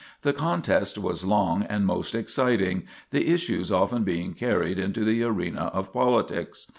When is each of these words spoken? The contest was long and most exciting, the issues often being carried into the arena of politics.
The 0.23 0.33
contest 0.33 0.97
was 0.97 1.23
long 1.25 1.61
and 1.61 1.85
most 1.85 2.15
exciting, 2.15 2.87
the 3.11 3.27
issues 3.31 3.71
often 3.71 4.03
being 4.03 4.33
carried 4.33 4.79
into 4.79 5.05
the 5.05 5.21
arena 5.21 5.69
of 5.75 5.93
politics. 5.93 6.65